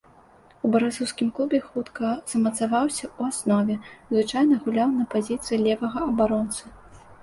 [0.69, 3.75] У барысаўскім клубе хутка замацаваўся ў аснове,
[4.17, 6.63] звычайна гуляў на пазіцыі левага абаронцы.